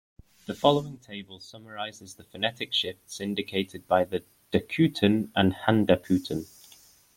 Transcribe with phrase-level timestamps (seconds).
[0.47, 6.47] The following table summarizes the phonetic shifts indicated by the "dakuten" and "handakuten".